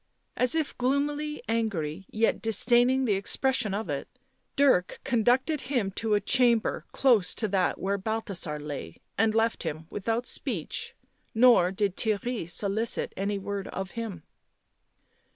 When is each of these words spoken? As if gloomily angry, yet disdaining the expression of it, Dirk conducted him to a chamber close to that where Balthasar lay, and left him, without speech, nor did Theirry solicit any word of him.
As 0.35 0.55
if 0.55 0.75
gloomily 0.79 1.43
angry, 1.47 2.07
yet 2.09 2.41
disdaining 2.41 3.05
the 3.05 3.13
expression 3.13 3.75
of 3.75 3.87
it, 3.87 4.07
Dirk 4.55 4.99
conducted 5.03 5.61
him 5.61 5.91
to 5.91 6.15
a 6.15 6.19
chamber 6.19 6.85
close 6.91 7.35
to 7.35 7.47
that 7.49 7.79
where 7.79 7.99
Balthasar 7.99 8.57
lay, 8.59 8.97
and 9.15 9.35
left 9.35 9.61
him, 9.61 9.85
without 9.91 10.25
speech, 10.25 10.95
nor 11.35 11.69
did 11.71 11.95
Theirry 11.97 12.47
solicit 12.49 13.13
any 13.15 13.37
word 13.37 13.67
of 13.67 13.91
him. 13.91 14.23